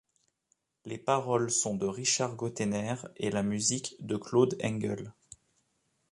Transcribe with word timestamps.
Les 0.83 0.97
paroles 0.97 1.51
sont 1.51 1.75
de 1.75 1.85
Richard 1.85 2.35
Gotainer 2.35 2.95
et 3.17 3.29
la 3.29 3.43
musique 3.43 3.93
de 3.99 4.17
Claude 4.17 4.57
Engel. 4.63 5.13